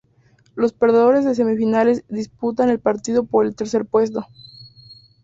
Los 0.55 0.73
perdedores 0.73 1.25
de 1.25 1.35
semifinales 1.35 2.03
disputaban 2.09 2.71
el 2.71 2.79
partido 2.79 3.23
por 3.23 3.45
el 3.45 3.55
tercer 3.55 3.85
puesto. 3.85 4.25